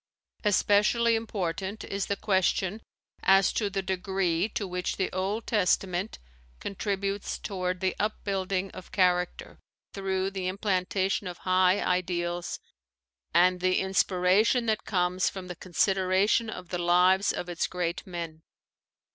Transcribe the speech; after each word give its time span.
Especially 0.43 1.15
important 1.15 1.83
is 1.83 2.07
the 2.07 2.15
question 2.15 2.81
as 3.21 3.53
to 3.53 3.69
the 3.69 3.83
degree 3.83 4.49
to 4.49 4.67
which 4.67 4.97
the 4.97 5.11
Old 5.11 5.45
Testament 5.45 6.17
contributes 6.59 7.37
toward 7.37 7.81
the 7.81 7.95
upbuilding 7.99 8.71
of 8.71 8.91
character 8.91 9.59
through 9.93 10.31
the 10.31 10.47
implantation 10.47 11.27
of 11.27 11.37
high 11.37 11.79
ideals 11.79 12.59
and 13.31 13.59
the 13.59 13.77
inspiration 13.77 14.65
that 14.65 14.85
comes 14.85 15.29
from 15.29 15.45
the 15.49 15.55
con 15.55 15.73
sideration 15.73 16.49
of 16.49 16.69
the 16.69 16.79
lives 16.79 17.31
of 17.31 17.47
its 17.47 17.67
great 17.67 18.07
men. 18.07 18.41